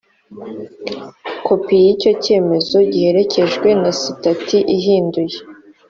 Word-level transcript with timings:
kopi 1.45 1.73
y 1.85 1.87
icyo 1.93 2.11
cyemezo 2.23 2.77
giherekejwe 2.91 3.67
na 3.81 3.91
sitati 4.01 4.57
ihinduye 4.77 5.37